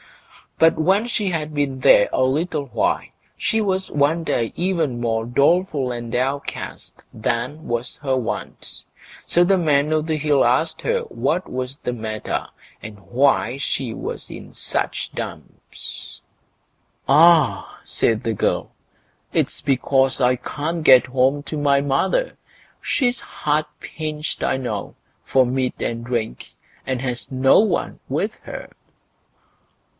[0.57, 3.03] But when she had been there a little while,
[3.37, 8.81] she was one day even more doleful and downcast than was her wont.
[9.25, 12.47] So the Man o' the Hill asked her what was the matter,
[12.81, 16.21] and why she was in such dumps.
[17.07, 18.71] "Ah!" said the girl,
[19.33, 22.37] "it's because I can't get home to my mother.
[22.81, 26.53] She's hard pinched, I know, for meat and drink,
[26.87, 28.69] and has no one with her."